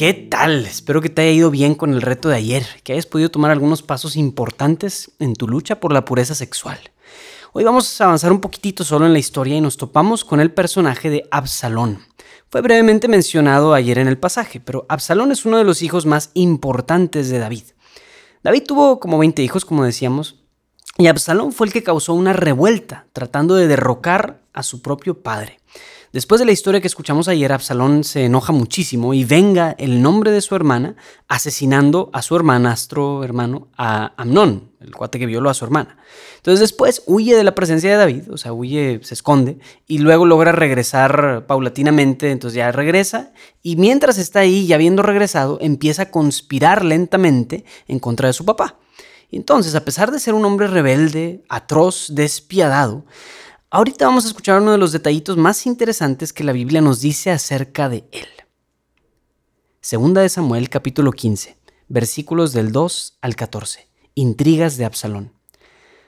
[0.00, 0.64] ¿Qué tal?
[0.64, 3.50] Espero que te haya ido bien con el reto de ayer, que hayas podido tomar
[3.50, 6.78] algunos pasos importantes en tu lucha por la pureza sexual.
[7.52, 10.54] Hoy vamos a avanzar un poquitito solo en la historia y nos topamos con el
[10.54, 11.98] personaje de Absalón.
[12.48, 16.30] Fue brevemente mencionado ayer en el pasaje, pero Absalón es uno de los hijos más
[16.32, 17.64] importantes de David.
[18.42, 20.40] David tuvo como 20 hijos, como decíamos,
[20.96, 25.59] y Absalón fue el que causó una revuelta, tratando de derrocar a su propio padre.
[26.12, 30.32] Después de la historia que escuchamos ayer, Absalón se enoja muchísimo y venga el nombre
[30.32, 30.96] de su hermana
[31.28, 35.98] asesinando a su hermanastro hermano, a Amnón, el cuate que violó a su hermana.
[36.38, 40.26] Entonces después huye de la presencia de David, o sea, huye, se esconde y luego
[40.26, 46.10] logra regresar paulatinamente, entonces ya regresa y mientras está ahí, ya habiendo regresado, empieza a
[46.10, 48.80] conspirar lentamente en contra de su papá.
[49.30, 53.04] Entonces, a pesar de ser un hombre rebelde, atroz, despiadado,
[53.72, 57.30] Ahorita vamos a escuchar uno de los detallitos más interesantes que la Biblia nos dice
[57.30, 58.26] acerca de él.
[59.80, 63.88] Segunda de Samuel capítulo 15, versículos del 2 al 14.
[64.16, 65.34] Intrigas de Absalón.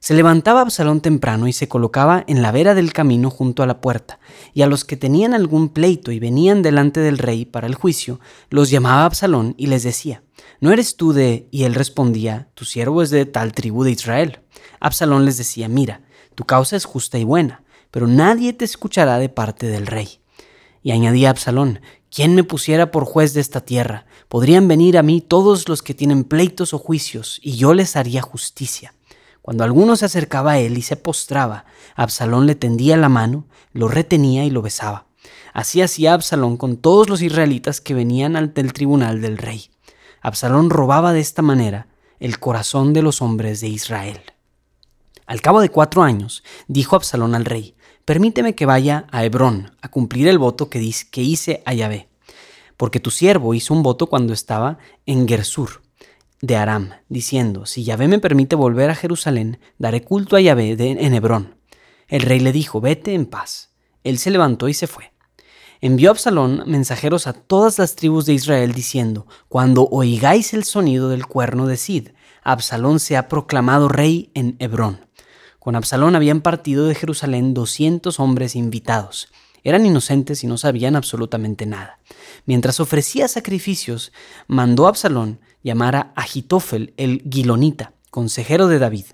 [0.00, 3.80] Se levantaba Absalón temprano y se colocaba en la vera del camino junto a la
[3.80, 4.20] puerta,
[4.52, 8.20] y a los que tenían algún pleito y venían delante del rey para el juicio,
[8.50, 10.22] los llamaba Absalón y les decía,
[10.60, 11.48] ¿no eres tú de?
[11.50, 14.40] Y él respondía, tu siervo es de tal tribu de Israel.
[14.78, 16.02] Absalón les decía, mira,
[16.36, 20.20] tu causa es justa y buena, pero nadie te escuchará de parte del rey.
[20.82, 21.80] Y añadía Absalón,
[22.14, 24.06] ¿quién me pusiera por juez de esta tierra?
[24.28, 28.20] Podrían venir a mí todos los que tienen pleitos o juicios, y yo les haría
[28.22, 28.94] justicia.
[29.40, 33.88] Cuando alguno se acercaba a él y se postraba, Absalón le tendía la mano, lo
[33.88, 35.06] retenía y lo besaba.
[35.54, 39.70] Así hacía Absalón con todos los israelitas que venían ante el tribunal del rey.
[40.20, 41.86] Absalón robaba de esta manera
[42.20, 44.20] el corazón de los hombres de Israel.
[45.26, 49.90] Al cabo de cuatro años, dijo Absalón al rey, permíteme que vaya a Hebrón a
[49.90, 52.08] cumplir el voto que, que hice a Yahvé,
[52.76, 55.82] porque tu siervo hizo un voto cuando estaba en Gersur
[56.40, 61.14] de Aram, diciendo, si Yahvé me permite volver a Jerusalén, daré culto a Yahvé en
[61.14, 61.56] Hebrón.
[62.08, 63.72] El rey le dijo, vete en paz.
[64.04, 65.12] Él se levantó y se fue.
[65.80, 71.26] Envió Absalón mensajeros a todas las tribus de Israel diciendo, Cuando oigáis el sonido del
[71.26, 72.08] cuerno de Sid,
[72.42, 75.05] Absalón se ha proclamado rey en Hebrón.
[75.66, 79.26] Con Absalón habían partido de Jerusalén 200 hombres invitados.
[79.64, 81.98] Eran inocentes y no sabían absolutamente nada.
[82.44, 84.12] Mientras ofrecía sacrificios,
[84.46, 89.06] mandó a Absalón llamar a Agitofel el Gilonita, consejero de David,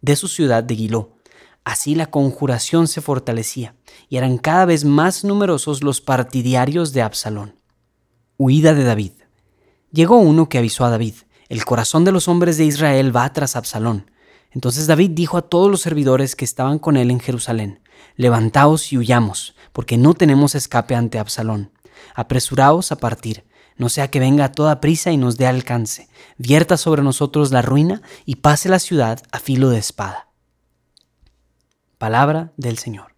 [0.00, 1.18] de su ciudad de Giló.
[1.62, 3.74] Así la conjuración se fortalecía
[4.08, 7.56] y eran cada vez más numerosos los partidarios de Absalón.
[8.38, 9.12] Huida de David.
[9.92, 11.16] Llegó uno que avisó a David,
[11.50, 14.10] el corazón de los hombres de Israel va tras Absalón.
[14.50, 17.80] Entonces David dijo a todos los servidores que estaban con él en Jerusalén,
[18.16, 21.70] Levantaos y huyamos, porque no tenemos escape ante Absalón.
[22.14, 23.44] Apresuraos a partir,
[23.76, 27.62] no sea que venga a toda prisa y nos dé alcance, vierta sobre nosotros la
[27.62, 30.28] ruina y pase la ciudad a filo de espada.
[31.98, 33.14] Palabra del Señor.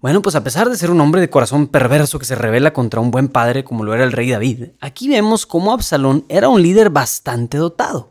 [0.00, 3.00] Bueno, pues a pesar de ser un hombre de corazón perverso que se revela contra
[3.00, 6.62] un buen padre como lo era el rey David, aquí vemos cómo Absalón era un
[6.62, 8.09] líder bastante dotado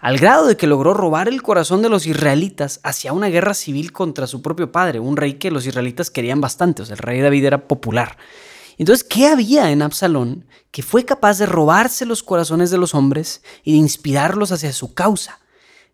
[0.00, 3.92] al grado de que logró robar el corazón de los israelitas hacia una guerra civil
[3.92, 7.20] contra su propio padre, un rey que los israelitas querían bastante, o sea, el rey
[7.20, 8.16] David era popular.
[8.78, 13.42] Entonces, ¿qué había en Absalón que fue capaz de robarse los corazones de los hombres
[13.62, 15.38] y de inspirarlos hacia su causa?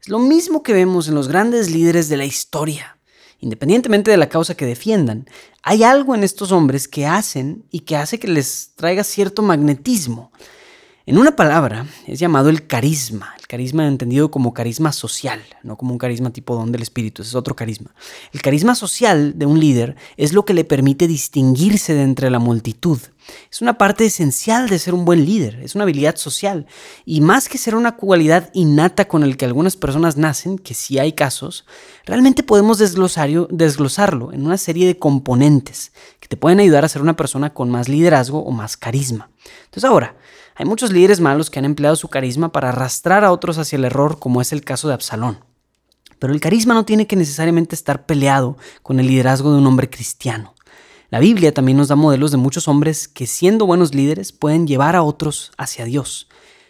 [0.00, 2.98] Es lo mismo que vemos en los grandes líderes de la historia.
[3.40, 5.28] Independientemente de la causa que defiendan,
[5.64, 10.30] hay algo en estos hombres que hacen y que hace que les traiga cierto magnetismo.
[11.08, 13.32] En una palabra, es llamado el carisma.
[13.38, 17.36] El carisma entendido como carisma social, no como un carisma tipo don del espíritu, es
[17.36, 17.94] otro carisma.
[18.32, 22.40] El carisma social de un líder es lo que le permite distinguirse de entre la
[22.40, 22.98] multitud.
[23.52, 26.66] Es una parte esencial de ser un buen líder, es una habilidad social.
[27.04, 30.98] Y más que ser una cualidad innata con el que algunas personas nacen, que sí
[30.98, 31.66] hay casos,
[32.04, 37.14] realmente podemos desglosarlo en una serie de componentes que te pueden ayudar a ser una
[37.14, 39.30] persona con más liderazgo o más carisma.
[39.66, 40.16] Entonces ahora,
[40.58, 43.84] hay muchos líderes malos que han empleado su carisma para arrastrar a otros hacia el
[43.84, 45.44] error, como es el caso de Absalón.
[46.18, 49.90] Pero el carisma no tiene que necesariamente estar peleado con el liderazgo de un hombre
[49.90, 50.54] cristiano.
[51.10, 54.96] La Biblia también nos da modelos de muchos hombres que siendo buenos líderes pueden llevar
[54.96, 56.26] a otros hacia Dios.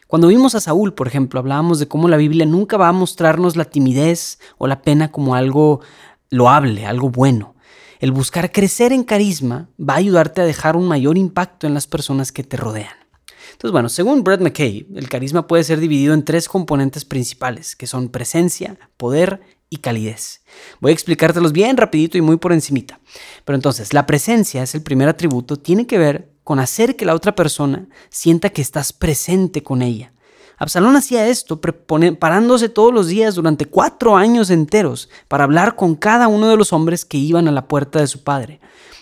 [0.09, 3.55] Cuando vimos a Saúl, por ejemplo, hablábamos de cómo la Biblia nunca va a mostrarnos
[3.55, 5.81] la timidez o la pena como algo
[6.29, 7.55] loable, algo bueno.
[8.01, 11.87] El buscar crecer en carisma va a ayudarte a dejar un mayor impacto en las
[11.87, 13.06] personas que te rodean.
[13.53, 17.87] Entonces, bueno, según Brett McKay, el carisma puede ser dividido en tres componentes principales, que
[17.87, 20.43] son presencia, poder y calidez.
[20.81, 23.01] Voy a explicártelos bien rapidito y muy por encimita.
[23.45, 27.15] Pero entonces, la presencia es el primer atributo, tiene que ver con hacer que la
[27.15, 30.13] otra persona sienta que estás presente con ella.
[30.59, 36.29] Absalón hacía esto parándose todos los días durante cuatro años enteros para hablar con cada
[36.29, 38.61] uno de los hombres que iban a la puerta de su padre.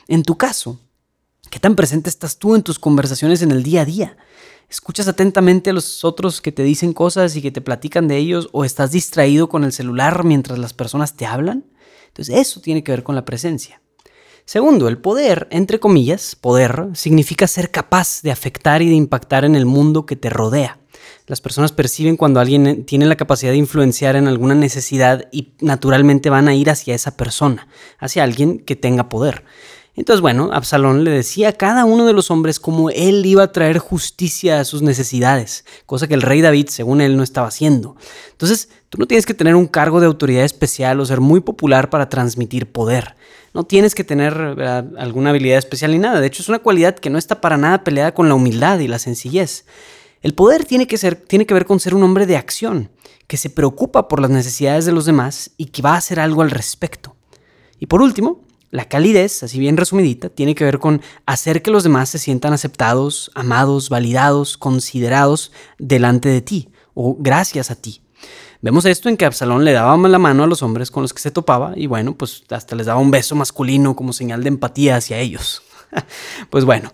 [0.08, 0.80] En tu caso,
[1.54, 4.16] ¿qué tan presente estás tú en tus conversaciones en el día a día?
[4.68, 8.48] ¿Escuchas atentamente a los otros que te dicen cosas y que te platican de ellos
[8.50, 11.64] o estás distraído con el celular mientras las personas te hablan?
[12.08, 13.80] Entonces eso tiene que ver con la presencia.
[14.44, 19.54] Segundo, el poder, entre comillas, poder, significa ser capaz de afectar y de impactar en
[19.54, 20.80] el mundo que te rodea.
[21.28, 26.30] Las personas perciben cuando alguien tiene la capacidad de influenciar en alguna necesidad y naturalmente
[26.30, 27.68] van a ir hacia esa persona,
[27.98, 29.44] hacia alguien que tenga poder.
[29.96, 33.52] Entonces, bueno, Absalón le decía a cada uno de los hombres cómo él iba a
[33.52, 37.96] traer justicia a sus necesidades, cosa que el rey David, según él, no estaba haciendo.
[38.32, 41.90] Entonces, tú no tienes que tener un cargo de autoridad especial o ser muy popular
[41.90, 43.14] para transmitir poder.
[43.52, 44.34] No tienes que tener
[44.98, 46.20] alguna habilidad especial ni nada.
[46.20, 48.88] De hecho, es una cualidad que no está para nada peleada con la humildad y
[48.88, 49.64] la sencillez.
[50.22, 52.90] El poder tiene que, ser, tiene que ver con ser un hombre de acción,
[53.28, 56.42] que se preocupa por las necesidades de los demás y que va a hacer algo
[56.42, 57.14] al respecto.
[57.78, 58.42] Y por último,
[58.74, 62.52] la calidez, así bien resumidita, tiene que ver con hacer que los demás se sientan
[62.52, 68.02] aceptados, amados, validados, considerados delante de ti o gracias a ti.
[68.62, 71.22] Vemos esto en que Absalón le daba la mano a los hombres con los que
[71.22, 74.96] se topaba y bueno, pues hasta les daba un beso masculino como señal de empatía
[74.96, 75.62] hacia ellos.
[76.50, 76.92] pues bueno,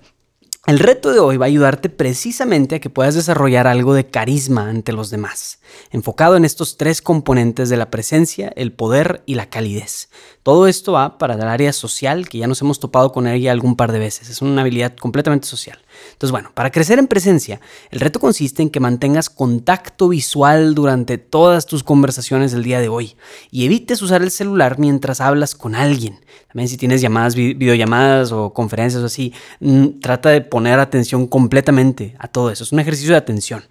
[0.66, 4.68] el reto de hoy va a ayudarte precisamente a que puedas desarrollar algo de carisma
[4.68, 5.58] ante los demás,
[5.90, 10.10] enfocado en estos tres componentes de la presencia, el poder y la calidez.
[10.42, 13.74] Todo esto va para el área social, que ya nos hemos topado con ella algún
[13.74, 14.28] par de veces.
[14.28, 15.78] Es una habilidad completamente social.
[16.12, 17.60] Entonces, bueno, para crecer en presencia,
[17.90, 22.88] el reto consiste en que mantengas contacto visual durante todas tus conversaciones del día de
[22.88, 23.16] hoy
[23.50, 26.20] y evites usar el celular mientras hablas con alguien.
[26.48, 32.14] También si tienes llamadas, videollamadas o conferencias o así, mm, trata de poner atención completamente
[32.18, 32.64] a todo eso.
[32.64, 33.64] Es un ejercicio de atención.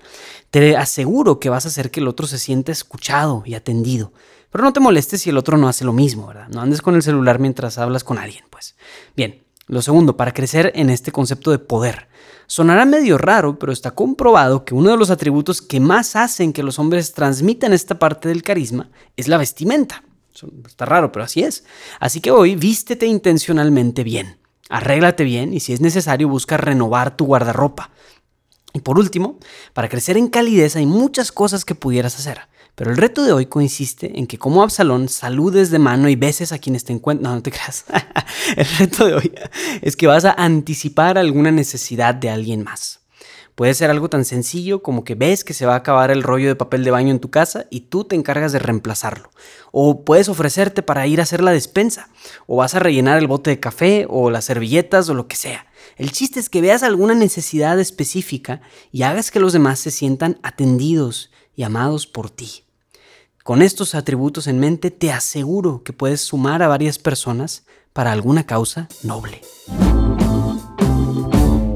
[0.49, 4.11] Te aseguro que vas a hacer que el otro se sienta escuchado y atendido.
[4.51, 6.47] Pero no te molestes si el otro no hace lo mismo, ¿verdad?
[6.47, 8.75] No andes con el celular mientras hablas con alguien, pues.
[9.15, 12.07] Bien, lo segundo, para crecer en este concepto de poder.
[12.47, 16.63] Sonará medio raro, pero está comprobado que uno de los atributos que más hacen que
[16.63, 20.03] los hombres transmitan esta parte del carisma es la vestimenta.
[20.65, 21.63] Está raro, pero así es.
[21.99, 24.38] Así que hoy vístete intencionalmente bien.
[24.69, 27.89] Arréglate bien y si es necesario busca renovar tu guardarropa.
[28.71, 29.39] Y por último,
[29.73, 32.41] para crecer en calidez hay muchas cosas que pudieras hacer.
[32.75, 36.53] Pero el reto de hoy consiste en que como Absalón saludes de mano y beses
[36.53, 37.31] a quienes te encuentran.
[37.31, 37.83] No, no te creas.
[38.55, 39.33] el reto de hoy
[39.81, 43.01] es que vas a anticipar alguna necesidad de alguien más.
[43.59, 46.47] Puede ser algo tan sencillo como que ves que se va a acabar el rollo
[46.47, 49.31] de papel de baño en tu casa y tú te encargas de reemplazarlo.
[49.73, 52.07] O puedes ofrecerte para ir a hacer la despensa.
[52.47, 55.67] O vas a rellenar el bote de café o las servilletas o lo que sea.
[55.97, 58.61] El chiste es que veas alguna necesidad específica
[58.93, 62.63] y hagas que los demás se sientan atendidos y amados por ti.
[63.43, 68.45] Con estos atributos en mente, te aseguro que puedes sumar a varias personas para alguna
[68.45, 69.41] causa noble.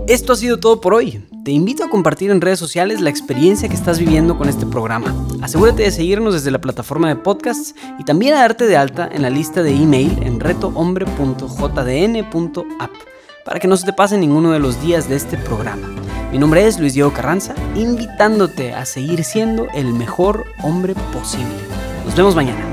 [0.07, 1.27] Esto ha sido todo por hoy.
[1.43, 5.13] Te invito a compartir en redes sociales la experiencia que estás viviendo con este programa.
[5.41, 9.23] Asegúrate de seguirnos desde la plataforma de podcasts y también a darte de alta en
[9.23, 12.91] la lista de email en retohombre.jdn.app
[13.43, 15.85] para que no se te pase ninguno de los días de este programa.
[16.31, 21.57] Mi nombre es Luis Diego Carranza, invitándote a seguir siendo el mejor hombre posible.
[22.05, 22.72] Nos vemos mañana.